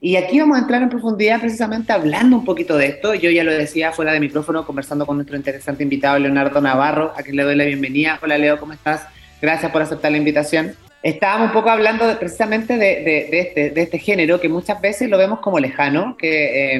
[0.00, 3.14] Y aquí vamos a entrar en profundidad precisamente hablando un poquito de esto.
[3.14, 7.22] Yo ya lo decía fuera de micrófono, conversando con nuestro interesante invitado Leonardo Navarro, a
[7.22, 8.18] quien le doy la bienvenida.
[8.22, 9.06] Hola Leo, ¿cómo estás?
[9.42, 10.74] Gracias por aceptar la invitación.
[11.02, 15.38] Estábamos un poco hablando precisamente de, este, de, este, género que muchas veces lo vemos
[15.40, 16.76] como lejano, que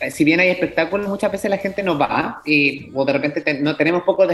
[0.00, 3.60] eh, si bien hay espectáculos, muchas veces la gente no va y o de repente
[3.60, 4.26] no tenemos poco,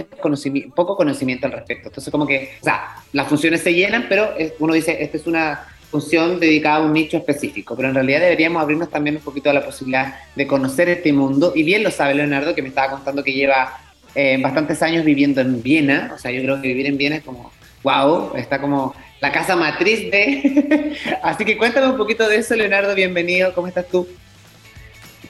[0.75, 1.89] poco conocimiento al respecto.
[1.89, 5.67] Entonces como que, o sea, las funciones se llenan, pero uno dice, esta es una
[6.41, 9.65] dedicada a un nicho específico, pero en realidad deberíamos abrirnos también un poquito a la
[9.65, 13.33] posibilidad de conocer este mundo, y bien lo sabe Leonardo, que me estaba contando que
[13.33, 13.79] lleva
[14.15, 17.23] eh, bastantes años viviendo en Viena, o sea, yo creo que vivir en Viena es
[17.23, 17.53] como,
[17.83, 20.97] wow, está como la casa matriz de...
[21.23, 24.07] Así que cuéntame un poquito de eso, Leonardo, bienvenido, ¿cómo estás tú?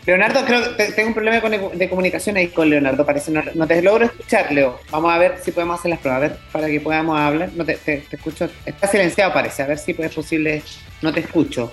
[0.06, 1.40] Leonardo, creo que tengo un problema
[1.72, 4.78] de comunicación ahí con Leonardo, parece, no, te logro escuchar, Leo.
[4.90, 7.50] Vamos a ver si podemos hacer las pruebas, a ver, para que podamos hablar.
[7.54, 10.62] No te, te, escucho, está silenciado parece, a ver si es posible,
[11.00, 11.72] no te escucho.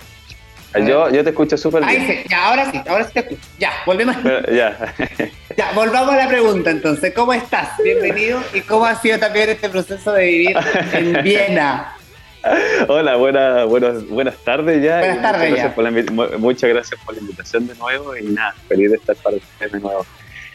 [0.73, 2.07] Yo, yo te escucho súper bien.
[2.07, 3.41] Sí, ya, ahora sí, ahora sí te escucho.
[3.59, 4.15] Ya, volvemos.
[4.49, 4.95] ya.
[5.57, 7.13] ya, volvamos a la pregunta entonces.
[7.13, 7.71] ¿Cómo estás?
[7.83, 8.41] Bienvenido.
[8.53, 10.57] ¿Y cómo ha sido también este proceso de vivir
[10.93, 11.97] en Viena?
[12.87, 14.99] Hola, buenas, buenas, buenas tardes ya.
[14.99, 18.97] Buenas tardes muchas Gracias muchas gracias por la invitación de nuevo y nada, feliz de
[18.97, 20.05] estar para ustedes de nuevo.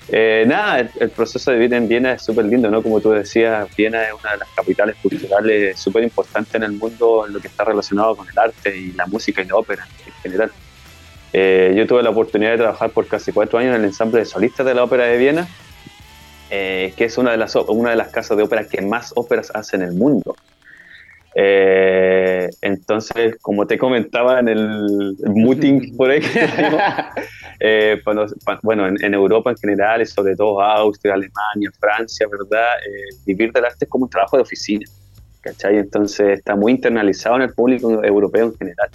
[0.09, 2.83] Eh, nada, el, proceso de vida en Viena es súper lindo, ¿no?
[2.83, 7.27] Como tú decías, Viena es una de las capitales culturales súper importantes en el mundo
[7.27, 10.13] en lo que está relacionado con el arte y la música y la ópera en
[10.23, 10.53] general.
[11.33, 14.25] Eh, yo tuve la oportunidad de trabajar por casi cuatro años en el ensamble de
[14.27, 15.49] solistas de la Ópera de Viena,
[16.51, 19.51] eh, que es una de, las, una de las casas de ópera que más óperas
[19.55, 20.37] hace en el mundo.
[21.39, 26.23] Eh, entonces, como te comentaba en el meeting por ahí,
[27.61, 28.01] eh,
[28.63, 32.79] bueno, en, Europa en general y sobre todo Austria, Alemania, Francia, ¿verdad?
[32.79, 34.87] Eh, vivir del arte es como un trabajo de oficina,
[35.43, 35.77] ¿cachai?
[35.77, 38.89] Entonces está muy internalizado en el público europeo en general.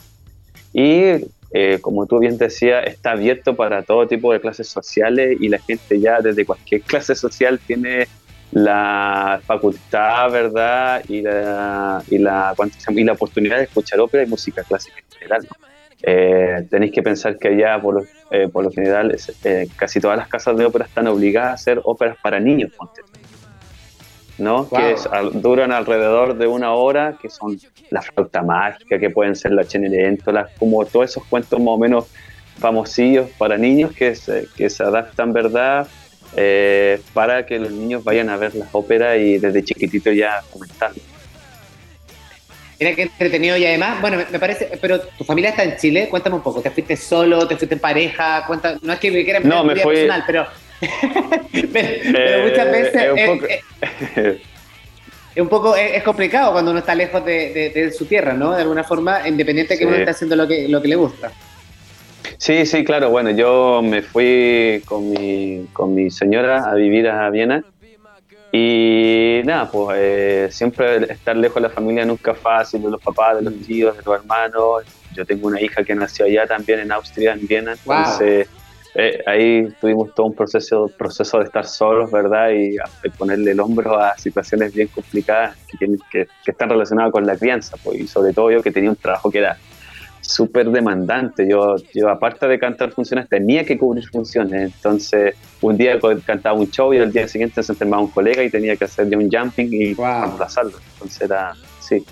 [0.73, 5.59] Y como tú bien decías, está abierto para todo tipo de clases sociales y la
[5.59, 8.07] gente ya desde cualquier clase social tiene
[8.51, 11.03] la facultad, ¿verdad?
[11.07, 12.53] Y la, y la,
[12.89, 15.47] y la oportunidad de escuchar ópera y música clásica en general.
[16.03, 20.17] Eh, tenéis que pensar que allá, por, lo, eh, por lo general, eh, casi todas
[20.17, 22.71] las casas de ópera están obligadas a hacer óperas para niños,
[24.37, 24.67] ¿no?
[24.67, 24.95] Que
[25.33, 27.57] duran alrededor de una hora, que son
[27.91, 32.07] la flauta mágica, que pueden ser la Cenerentola, como todos esos cuentos más o menos
[32.57, 35.87] famosillos para niños que se, que se adaptan, ¿verdad?
[36.35, 41.01] Eh, para que los niños vayan a ver las óperas y desde chiquitito ya comentarlo.
[42.79, 46.37] Mira qué entretenido y además, bueno, me parece, pero tu familia está en Chile, cuéntame
[46.37, 48.43] un poco, ¿te fuiste solo, te fuiste en pareja?
[48.47, 49.93] Cuenta, no es que me quieras no, me fui...
[49.93, 50.47] personal, pero,
[51.71, 53.47] pero, muchas eh, veces es un poco,
[55.35, 58.53] es, un poco es, complicado cuando uno está lejos de, su tierra, ¿no?
[58.53, 61.31] De alguna forma, independiente de que uno esté haciendo lo que, lo que le gusta.
[62.41, 63.11] Sí, sí, claro.
[63.11, 67.63] Bueno, yo me fui con mi, con mi señora a vivir a Viena
[68.51, 72.99] y nada, pues eh, siempre estar lejos de la familia nunca es fácil, de los
[72.99, 73.61] papás, de los mm.
[73.61, 74.83] tíos, de los hermanos.
[75.13, 78.49] Yo tengo una hija que nació allá también en Austria, en Viena, entonces
[78.95, 82.49] eh, ahí tuvimos todo un proceso, proceso de estar solos, ¿verdad?
[82.49, 82.75] Y
[83.19, 87.77] ponerle el hombro a situaciones bien complicadas que, que, que están relacionadas con la crianza,
[87.83, 89.59] pues, y sobre todo yo que tenía un trabajo que era
[90.21, 91.47] súper demandante.
[91.49, 94.73] Yo, yo, aparte de cantar funciones, tenía que cubrir funciones.
[94.75, 98.49] Entonces, un día cantaba un show y el día siguiente se enfermaba un colega y
[98.49, 100.21] tenía que hacer un jumping y wow.
[100.23, 100.77] reemplazarlo.
[100.93, 102.05] Entonces, era, sí.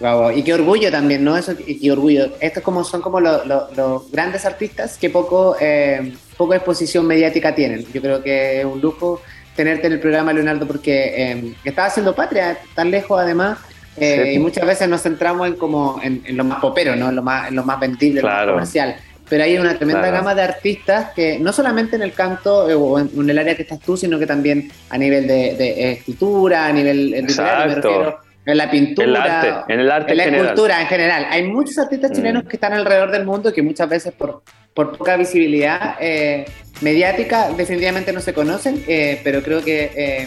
[0.00, 1.36] Wow, y qué orgullo también, ¿no?
[1.36, 2.30] Eso, y qué orgullo.
[2.40, 7.84] Estos como son como los grandes artistas que poco, eh, poco exposición mediática tienen.
[7.92, 9.20] Yo creo que es un lujo
[9.54, 13.58] tenerte en el programa, Leonardo, porque eh, estaba haciendo patria, tan lejos además,
[13.96, 17.08] eh, y muchas veces nos centramos en como en, lo más popero, ¿no?
[17.08, 18.96] En lo más, en lo más vendible, lo más comercial.
[19.28, 22.98] Pero hay una tremenda gama de artistas que no solamente en el canto eh, o
[22.98, 27.14] en, el área que estás tú, sino que también a nivel de, escritura, a nivel
[27.14, 31.26] eh, literario, en la pintura, en el arte, en la escultura en general.
[31.30, 32.48] Hay muchos artistas chilenos mm.
[32.48, 34.42] que están alrededor del mundo y que muchas veces por,
[34.74, 35.96] por poca visibilidad
[36.80, 38.82] mediática definitivamente no se conocen,
[39.22, 40.26] pero creo que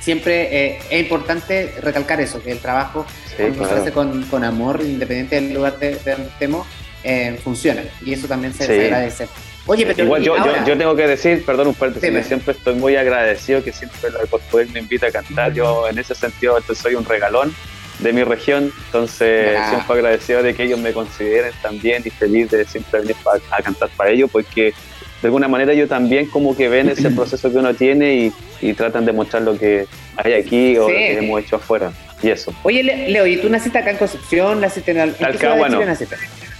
[0.00, 3.06] siempre eh, es importante recalcar eso, que el trabajo
[3.36, 6.66] se hace con, con, amor, independiente del lugar de, donde estemos,
[7.04, 7.82] eh, funciona.
[8.04, 9.28] Y eso también se, agradece.
[9.66, 10.36] Oye, pero Igual yo,
[10.66, 14.68] yo, tengo que decir, perdón un paréntesis, siempre estoy muy agradecido que siempre por poder
[14.70, 15.52] me invita a cantar.
[15.52, 17.54] Yo en ese sentido soy un regalón
[18.00, 22.64] de mi región, entonces siempre agradecido de que ellos me consideren también y feliz de
[22.64, 23.16] siempre venir
[23.50, 24.72] a cantar para ellos, porque
[25.20, 29.04] de alguna manera ellos también como que ven ese proceso que uno tiene y, tratan
[29.04, 29.86] de mostrar lo que
[30.16, 31.92] hay aquí o lo que hemos hecho afuera.
[32.22, 32.52] Y eso.
[32.62, 34.60] Oye, Leo, ¿y tú naciste acá en Concepción?
[34.60, 35.80] ¿Naciste en, acá, bueno,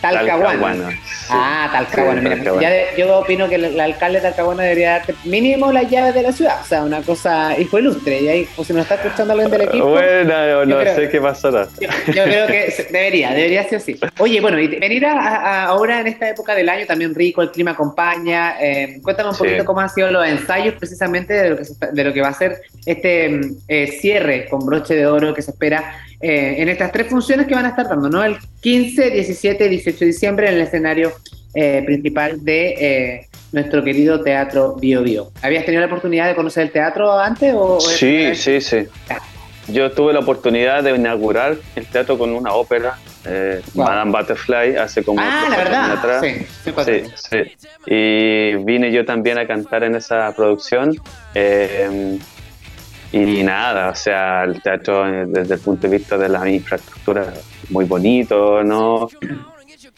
[0.00, 0.88] Talcahuano.
[1.29, 2.23] Ah, Talcahuano.
[2.23, 6.32] Mira, yo opino que el, alcalde de Talcahuano debería darte mínimo las llaves de la
[6.32, 6.61] ciudad.
[6.62, 8.20] O sea, una cosa hijo ilustre.
[8.20, 9.91] Y ahí, o si nos está escuchando alguien del equipo.
[9.91, 11.69] Bueno, no, sé qué pasará.
[11.81, 13.99] Yo, yo, creo que debería, debería ser así.
[14.19, 18.56] Oye, bueno, y venir ahora en esta época del año también rico, el clima acompaña.
[18.61, 22.12] Eh, cuéntame un poquito cómo han sido los ensayos precisamente de lo que, de lo
[22.12, 26.56] que va a ser este eh, cierre con broche de oro que se espera eh,
[26.58, 28.22] en estas tres funciones que van a estar dando, ¿no?
[28.22, 31.12] El 15, 17 y 18 de diciembre en el escenario
[31.55, 35.32] eh, principal de eh, nuestro querido Teatro Bio Bio.
[35.40, 37.55] ¿Habías tenido la oportunidad de conocer el teatro antes?
[37.56, 38.87] O, sí, sí, sí.
[39.69, 42.99] Yo tuve la oportunidad de inaugurar el teatro con una ópera,
[43.75, 45.93] Madame Butterfly, hace como ah, la verdad.
[45.93, 46.22] atrás.
[46.22, 47.56] Sí, sí, sí,
[47.87, 50.96] Y vine yo también a cantar en esa producción.
[53.12, 57.32] Y nada, o sea, el teatro eh, desde el punto de vista de la infraestructura
[57.70, 59.08] muy bonito, ¿no?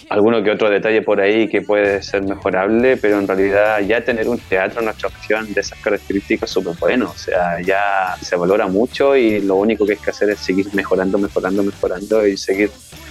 [0.08, 4.28] Alguno que otro detalle por ahí que puede ser mejorable, pero en realidad ya tener
[4.28, 8.66] un teatro, una atracción de esas características es súper bueno, o sea, ya se valora
[8.66, 12.70] mucho y lo único que hay que hacer es seguir mejorando, mejorando, mejorando y seguir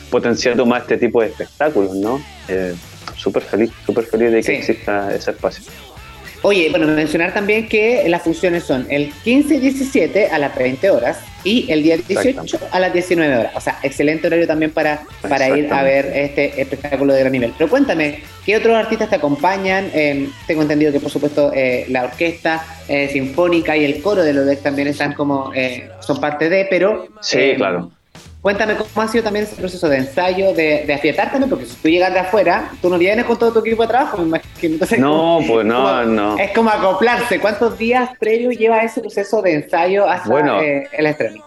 [0.09, 2.21] potenciando más este tipo de espectáculos, ¿no?
[2.47, 2.75] Eh,
[3.15, 5.63] súper feliz, súper feliz de que exista ese espacio.
[6.43, 10.89] Oye, bueno, mencionar también que las funciones son el 15 y 17 a las 20
[10.89, 13.51] horas y el día 18 a las 19 horas.
[13.55, 17.53] O sea, excelente horario también para, para ir a ver este espectáculo de gran nivel.
[17.55, 19.91] Pero cuéntame, ¿qué otros artistas te acompañan?
[19.93, 24.33] Em, tengo entendido que, por supuesto, eh, la orquesta eh, sinfónica y el coro de
[24.33, 27.07] LODEC también están como, eh, son parte de, pero...
[27.21, 27.91] Sí, claro
[28.41, 31.75] Cuéntame cómo ha sido también ese proceso de ensayo, de, de afiatar también, porque si
[31.75, 34.77] tú llegas de afuera, tú no vienes con todo tu equipo de trabajo, me imagino.
[34.97, 36.37] no, pues no, no.
[36.39, 37.39] Es como acoplarse.
[37.39, 41.43] ¿Cuántos días previos lleva ese proceso de ensayo hasta eh, el estreno?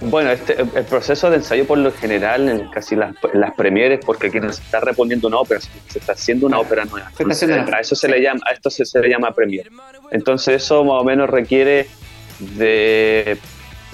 [0.00, 4.28] Bueno, este, el proceso de ensayo por lo general, en casi las, las premieres, porque
[4.28, 7.10] aquí no se está reponiendo una ópera, se está haciendo una ópera nueva.
[7.18, 9.70] a eso se le llama, a esto se, se le llama premier.
[10.10, 11.88] Entonces eso más o menos requiere
[12.38, 13.38] de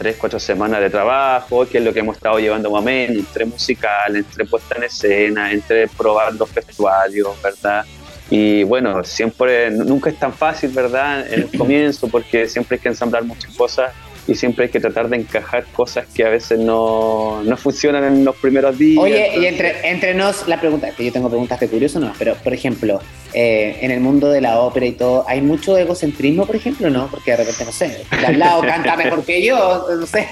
[0.03, 4.17] tres, cuatro semanas de trabajo, que es lo que hemos estado llevando momento, entre musical,
[4.17, 7.85] entre puesta en escena, entre probar los vestuarios, ¿verdad?
[8.29, 11.33] Y bueno, siempre, nunca es tan fácil, ¿verdad?
[11.33, 13.93] En el comienzo, porque siempre hay que ensamblar muchas cosas
[14.27, 18.25] y siempre hay que tratar de encajar cosas que a veces no, no funcionan en
[18.25, 19.03] los primeros días.
[19.03, 22.35] Oye, y entre, entre nos, la pregunta, que yo tengo preguntas de curioso, no, pero
[22.37, 23.01] por ejemplo,
[23.35, 27.09] eh, en el mundo de la ópera y todo, ¿hay mucho egocentrismo, por ejemplo, no?
[27.11, 30.29] Porque de repente, no sé, el al lado canta mejor que yo, no sé.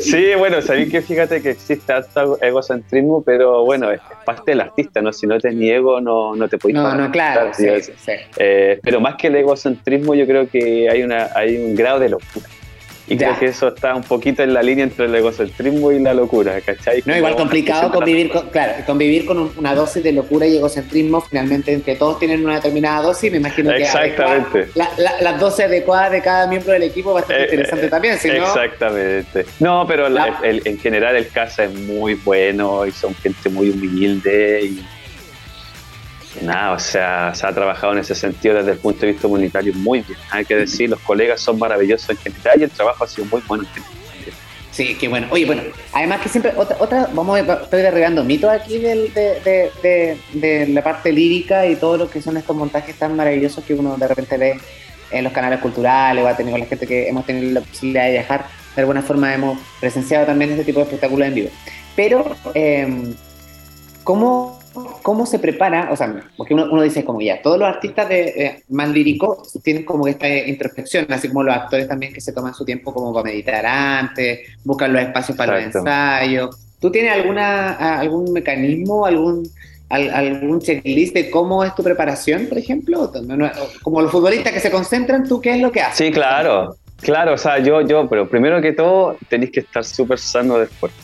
[0.00, 5.00] Sí, bueno, sabí que fíjate que existe alto egocentrismo, pero bueno, es parte del artista,
[5.00, 5.12] ¿no?
[5.12, 8.12] Si no te ego, no, no te puedes No, no, claro, sí, sí.
[8.36, 12.10] Eh, pero más que el egocentrismo, yo creo que hay, una, hay un grado de
[12.10, 12.46] locura.
[13.08, 16.14] Y creo que eso está un poquito en la línea entre el egocentrismo y la
[16.14, 17.02] locura, ¿cachai?
[17.04, 21.80] No, igual complicado convivir con, claro, convivir con una dosis de locura y egocentrismo, finalmente,
[21.82, 24.68] que todos tienen una determinada dosis, me imagino que Exactamente.
[24.74, 28.28] las dosis adecuadas de cada miembro del equipo va a estar eh, interesante también, ¿sí?
[28.28, 29.46] Exactamente.
[29.60, 30.06] No, pero
[30.42, 34.86] en general el casa es muy bueno y son gente muy humilde y
[36.40, 39.74] Nada, o sea, se ha trabajado en ese sentido desde el punto de vista comunitario
[39.74, 40.18] muy bien.
[40.30, 43.42] Hay que decir, los colegas son maravillosos en general y el trabajo ha sido muy
[43.46, 44.02] bueno en general.
[44.72, 45.26] Sí, qué bueno.
[45.30, 45.62] Oye, bueno,
[45.92, 50.16] además que siempre, otra, otra vamos estoy derribando mitos aquí de,
[50.68, 54.08] la parte lírica y todo lo que son estos montajes tan maravillosos que uno de
[54.08, 54.58] repente ve
[55.10, 58.12] en los canales culturales o ha tenido la gente que hemos tenido la posibilidad de
[58.12, 58.46] viajar.
[58.74, 61.50] De alguna forma hemos presenciado también este tipo de espectáculos en vivo.
[61.94, 63.12] Pero, eh,
[64.02, 64.61] ¿cómo
[65.02, 65.88] ¿Cómo se prepara?
[65.90, 69.84] O sea, porque uno, dice como ya, todos los artistas de, eh, más líricos tienen
[69.84, 73.24] como esta introspección, así como los actores también que se toman su tiempo como para
[73.24, 76.56] meditar antes, buscan los espacios para los ensayos.
[76.80, 79.48] ¿Tú tienes alguna, algún mecanismo, algún,
[79.88, 83.12] algún checklist de cómo es tu preparación, por ejemplo?
[83.82, 86.06] Como los futbolistas que se concentran, ¿tú qué es lo que haces?
[86.06, 86.76] Sí, claro.
[87.02, 90.68] Claro, o sea, yo, yo, pero primero que todo, tenéis que estar súper sano del
[90.80, 90.96] cuerpo.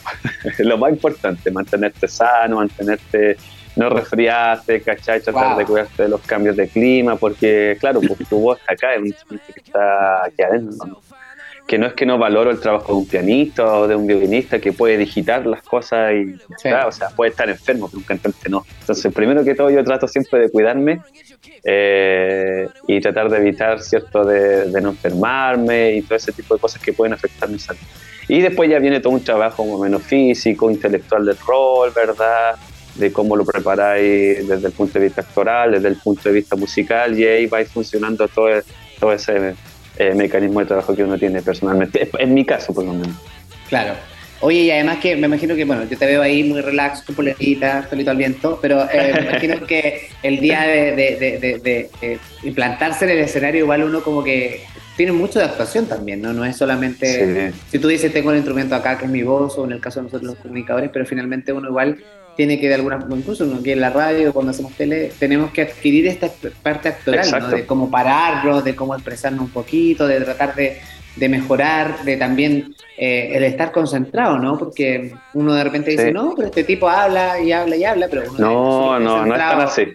[0.59, 3.37] lo más importante, mantenerte sano, mantenerte
[3.75, 5.21] no resfriarte, ¿cachai?
[5.21, 9.01] Tratar de cuidarte de los cambios de clima, porque, claro, porque tu voz acá es
[9.29, 11.01] un que está aquí adentro, ¿no?
[11.67, 14.59] Que no es que no valoro el trabajo de un pianista o de un violinista
[14.59, 18.65] que puede digitar las cosas y, o sea, puede estar enfermo, pero un cantante no.
[18.79, 21.01] Entonces, primero que todo, yo trato siempre de cuidarme
[21.63, 26.59] eh, y tratar de evitar, ¿cierto?, de, de, no enfermarme y todo ese tipo de
[26.59, 27.79] cosas que pueden afectar mi salud.
[28.27, 32.55] Y después ya viene todo un trabajo más o menos físico, intelectual del rol, ¿verdad?
[32.99, 36.55] De cómo lo preparáis desde el punto de vista actoral, desde el punto de vista
[36.55, 38.49] musical, y ahí vais funcionando todo,
[38.99, 39.55] todo ese
[39.97, 43.15] eh, mecanismo de trabajo que uno tiene personalmente, en mi caso por lo menos.
[43.69, 43.93] Claro.
[44.41, 47.13] Oye, y además que me imagino que, bueno, yo te veo ahí muy relax, tu
[47.13, 53.05] polerita, solito al viento, pero eh, me imagino que el día de, de, de, implantarse
[53.05, 54.63] en el escenario, igual uno como que
[54.95, 56.33] tiene mucho de actuación también, ¿no?
[56.33, 59.65] No es solamente, si tú dices tengo el instrumento acá que es mi voz, o
[59.65, 61.97] en el caso de nosotros los comunicadores, pero finalmente uno igual
[62.39, 65.63] tiene que de alguna incluso uno aquí en la radio, cuando hacemos tele, tenemos que
[65.63, 66.29] adquirir esta
[66.63, 67.49] parte actoral, ¿no?
[67.49, 70.79] De cómo pararlo, de cómo expresarnos un poquito, de tratar de
[71.17, 74.57] de mejorar, de también eh, el estar concentrado, ¿no?
[74.57, 78.23] Porque uno de repente dice, no, pero este tipo habla y habla y habla, pero
[78.29, 79.87] uno no, no, no es tan así.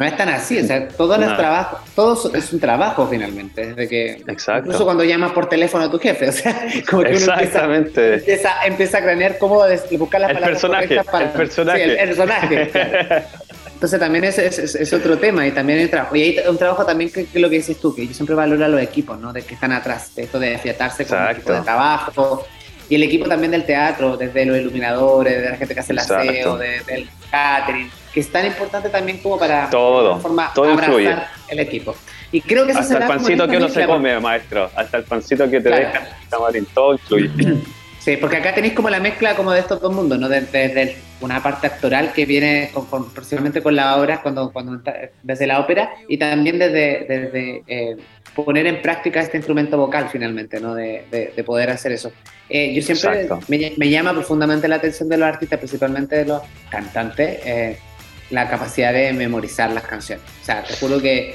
[0.00, 1.36] No es tan así, o sea, todo no.
[1.36, 4.68] trabajo, todo es un trabajo finalmente, desde que Exacto.
[4.68, 6.58] incluso cuando llamas por teléfono a tu jefe, o sea,
[6.90, 9.62] como que uno empieza, empieza, empieza, a cranear cómo
[9.98, 12.70] buscar las el palabras personaje, para el personaje, sí, el, personaje.
[13.74, 16.16] Entonces también es, es, otro tema y también hay trabajo.
[16.16, 18.64] Y hay un trabajo también que, es lo que dices tú, que yo siempre valoro
[18.64, 19.34] a los equipos, ¿no?
[19.34, 22.46] De que están atrás, de esto de afiatarse con el equipo de trabajo.
[22.90, 26.00] Y el equipo también del teatro, desde los iluminadores, de la gente que hace el
[26.00, 30.66] aseo, del catering, que es tan importante también como para todo, forma, todo
[31.48, 31.94] el equipo.
[32.32, 34.70] Y creo que eso Hasta el pancito que uno se come, maestro.
[34.74, 36.02] Hasta el pancito que te dejan,
[36.74, 37.30] todo influye.
[38.00, 40.28] Sí, porque acá tenéis como la mezcla como de estos dos mundos, ¿no?
[40.28, 43.04] Desde una parte actoral que viene con, con,
[43.62, 44.80] con la obra, cuando, cuando
[45.22, 47.96] desde la ópera, y también desde, desde eh,
[48.34, 50.74] poner en práctica este instrumento vocal finalmente, ¿no?
[50.74, 52.10] De, de, poder hacer eso.
[52.48, 56.40] Eh, yo siempre me, me, llama profundamente la atención de los artistas, principalmente de los
[56.70, 57.78] cantantes, eh,
[58.30, 60.24] la capacidad de memorizar las canciones.
[60.40, 61.34] O sea, te juro que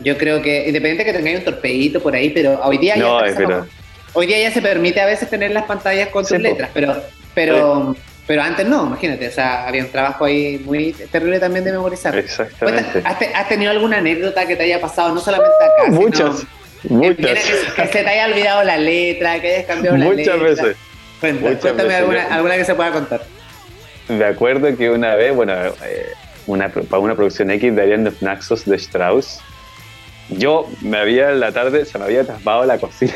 [0.00, 3.24] yo creo que, independiente de que tengáis un torpedito por ahí, pero hoy día no,
[3.24, 3.66] ya
[4.12, 7.00] Hoy día ya se permite a veces tener las pantallas con sus letras, pero,
[7.34, 7.94] pero,
[8.26, 12.16] pero antes no, imagínate, o sea, había un trabajo ahí muy terrible también de memorizar.
[12.16, 13.02] Exactamente.
[13.04, 15.90] ¿Has, tenido alguna anécdota que te haya pasado, no solamente acá?
[15.92, 16.44] Muchas,
[16.88, 17.44] muchas.
[17.76, 20.36] Que, se te haya olvidado la letra, que hayas cambiado la letra.
[20.36, 20.76] Muchas veces.
[21.20, 23.22] Cuéntame, alguna, alguna, que se pueda contar.
[24.08, 26.06] Me acuerdo que una vez, bueno, eh,
[26.46, 29.40] una, para una producción X de Ariane Naxos de Strauss,
[30.30, 33.12] yo me había en la tarde, se me había traspado la cocina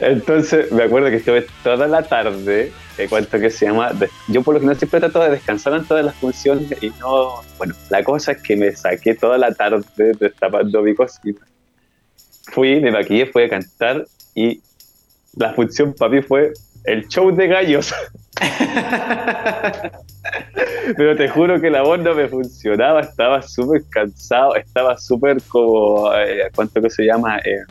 [0.00, 3.92] Entonces me acuerdo que estuve toda la tarde, eh, cuento que se llama,
[4.28, 7.74] yo por lo no siempre trato de descansar en todas las funciones y no, bueno,
[7.90, 9.84] la cosa es que me saqué toda la tarde
[10.18, 11.40] destapando mi cocina.
[12.52, 14.60] Fui, me maquillé, fui a cantar y
[15.36, 16.52] la función para mí fue
[16.84, 17.94] el show de gallos.
[20.96, 26.12] Pero te juro que la voz no me funcionaba, estaba súper cansado, estaba súper como,
[26.14, 27.38] eh, ¿cuánto que se llama?
[27.38, 27.64] Eh,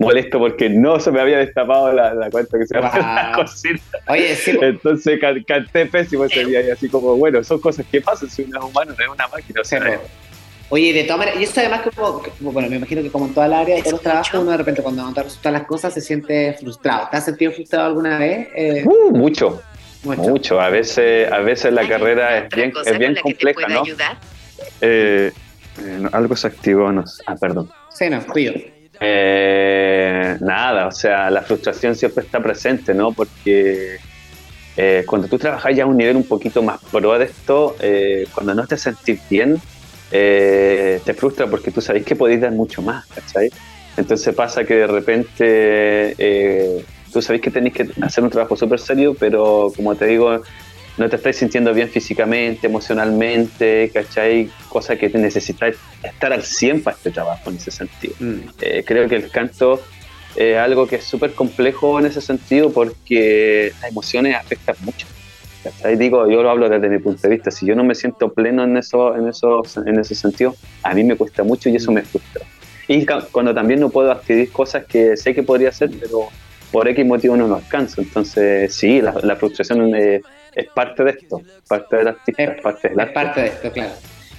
[0.00, 3.78] molesto porque no se me había destapado la, cuenta que se llama la cocina.
[4.08, 4.58] Oye, sí.
[4.60, 8.58] Entonces canté pésimo ese día y así como, bueno, son cosas que pasan si uno
[8.58, 9.60] es humano, no es una máquina.
[9.60, 10.00] O sea,
[10.72, 13.46] Oye, de todas maneras, y eso además como, bueno, me imagino que como en toda
[13.46, 15.92] el área, de todos los trabajos, uno de repente cuando no te resultan las cosas
[15.92, 17.08] se siente frustrado.
[17.10, 18.48] ¿Te has sentido frustrado alguna vez?
[18.54, 19.60] Eh, uh, mucho,
[20.04, 23.82] mucho, A veces, a veces la carrera es bien, es bien compleja, ¿no?
[24.80, 25.32] Eh,
[25.82, 27.68] eh, algo se activó, no Ah, perdón.
[27.90, 28.52] Sí, no, fui yo.
[29.02, 33.12] Eh, nada, o sea, la frustración siempre está presente, ¿no?
[33.12, 33.96] Porque
[34.76, 38.26] eh, cuando tú trabajas ya a un nivel un poquito más pro de esto, eh,
[38.34, 39.60] cuando no te sentís bien,
[40.10, 43.50] te frustra porque tú sabes que podéis dar mucho más, ¿cachai?
[43.96, 49.16] Entonces pasa que de repente tú sabéis que tenéis que hacer un trabajo súper serio,
[49.18, 50.42] pero como te digo,
[51.00, 54.50] no te estás sintiendo bien físicamente, emocionalmente, ¿cachai?
[54.68, 58.14] Cosa que necesitas estar al 100 para este trabajo en ese sentido.
[58.20, 58.40] Mm.
[58.60, 59.80] Eh, creo que el canto
[60.36, 65.06] es algo que es súper complejo en ese sentido porque las emociones afectan mucho.
[65.64, 65.96] ¿cachai?
[65.96, 68.62] Digo, yo lo hablo desde mi punto de vista, si yo no me siento pleno
[68.64, 72.02] en, eso, en, eso, en ese sentido, a mí me cuesta mucho y eso me
[72.02, 72.44] frustra.
[72.88, 76.28] Y cuando también no puedo adquirir cosas que sé que podría hacer, pero
[76.70, 78.02] por X motivo no lo alcanzo.
[78.02, 80.20] Entonces, sí, la, la frustración es
[80.54, 83.92] es parte de esto, parte del artista, es, parte de Es parte de esto, claro.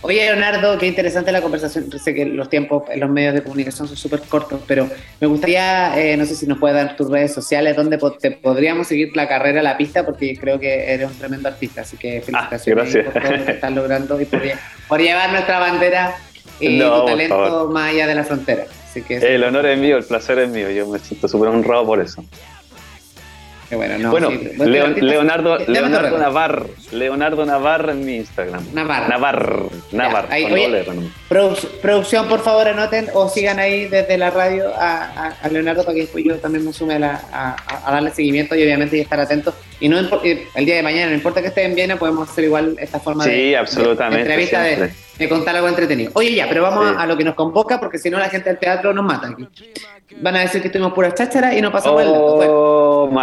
[0.04, 1.92] Oye, Leonardo, qué interesante la conversación.
[2.00, 4.90] Sé que los tiempos en los medios de comunicación son súper cortos, pero
[5.20, 8.88] me gustaría, eh, no sé si nos puedes dar tus redes sociales, donde te podríamos
[8.88, 11.82] seguir la carrera la pista, porque creo que eres un tremendo artista.
[11.82, 16.16] Así que ah, felicitaciones por todo lo que estás logrando y por, llevar nuestra bandera
[16.60, 18.66] y tu talento más allá de la frontera.
[18.90, 20.72] Así que el honor es mío, el placer es mío.
[20.72, 22.26] Yo me siento súper honrado por eso
[23.76, 24.30] bueno,
[24.98, 28.64] Leonardo, Leonardo Navarro, Leonardo Navarro en mi Instagram.
[28.74, 29.08] Navarro.
[29.08, 29.70] Navarro.
[29.92, 30.28] Navarro.
[31.82, 36.24] producción, por favor, anoten o sigan ahí desde la radio a, Leonardo para que después
[36.24, 39.54] yo también me sume a, darle seguimiento y obviamente estar atentos.
[39.80, 42.76] Y no el día de mañana, no importa que esté en Viena, podemos hacer igual
[42.80, 46.12] esta forma de, absolutamente, entrevista de, contar algo entretenido.
[46.16, 48.60] Oye, ya, pero vamos a, lo que nos convoca porque si no la gente del
[48.60, 49.48] teatro nos mata aquí.
[50.20, 52.40] Van a decir que estuvimos puras chácharas y no pasamos oh,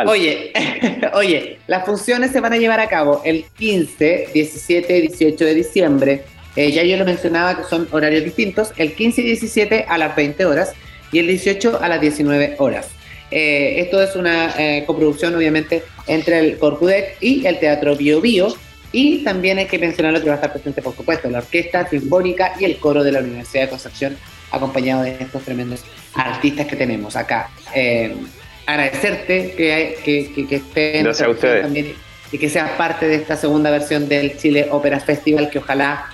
[0.06, 0.52] Oye,
[1.14, 5.54] oye, las funciones se van a llevar a cabo el 15, 17 y 18 de
[5.54, 6.24] diciembre.
[6.56, 8.72] Eh, ya yo lo mencionaba que son horarios distintos.
[8.76, 10.72] El 15 y 17 a las 20 horas
[11.10, 12.88] y el 18 a las 19 horas.
[13.30, 18.54] Eh, esto es una eh, coproducción, obviamente, entre el Corcudec y el Teatro Bio Bio.
[18.90, 21.86] Y también hay que mencionar lo que va a estar presente, por supuesto, la Orquesta
[21.88, 24.16] Sinfónica y el Coro de la Universidad de Concepción,
[24.50, 27.50] acompañado de estos tremendos artistas que tenemos acá.
[28.68, 31.62] Eh, agradecerte que, que, que, estén Gracias a ustedes.
[31.62, 31.94] también
[32.30, 36.06] y que seas parte de esta segunda versión del Chile Ópera Festival, que ojalá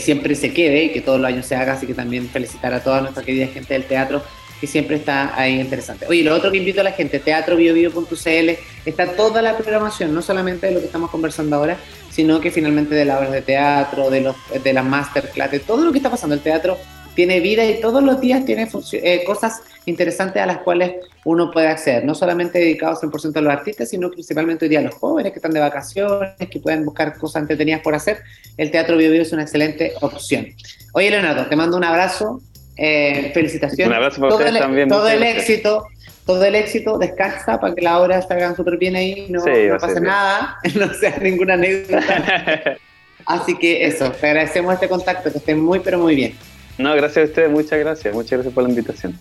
[0.00, 1.74] siempre se quede y que todos los años se haga.
[1.74, 4.24] Así que también felicitar a toda nuestra querida gente del teatro
[4.60, 6.06] que siempre está ahí interesante.
[6.08, 8.50] Oye, lo otro que invito a la gente, teatrobiobio.cl,
[8.84, 11.76] está toda la programación, no solamente de lo que estamos conversando ahora,
[12.10, 15.84] sino que finalmente de las obras de teatro, de, los, de las masterclass, de todo
[15.84, 16.34] lo que está pasando.
[16.34, 16.76] El teatro
[17.18, 20.92] tiene vida y todos los días tiene eh, cosas interesantes a las cuales
[21.24, 24.82] uno puede acceder, no solamente dedicados 100% a los artistas, sino principalmente hoy día a
[24.82, 28.18] los jóvenes que están de vacaciones, que pueden buscar cosas entretenidas por hacer.
[28.56, 30.46] El Teatro Bio, Bio es una excelente opción.
[30.92, 32.40] Oye, Leonardo, te mando un abrazo,
[32.76, 33.88] eh, felicitaciones.
[33.88, 34.88] Un abrazo para todo ustedes el, también.
[34.88, 35.88] Todo el éxito,
[36.24, 39.76] todo el éxito, descansa para que las obras salgan súper bien ahí, no, Sí, no
[39.78, 42.76] pase nada, no sea ninguna anécdota.
[43.26, 46.34] Así que eso, te agradecemos este contacto, que estén muy, pero muy bien.
[46.78, 48.14] No, gracias a ustedes, muchas gracias.
[48.14, 49.18] Muchas gracias por la invitación.